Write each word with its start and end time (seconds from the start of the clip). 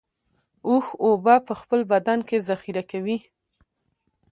اوښ 0.67 0.85
اوبه 1.03 1.35
په 1.47 1.53
خپل 1.61 1.79
بدن 1.91 2.19
کې 2.27 2.37
ذخیره 2.49 2.83
کوي 2.91 3.17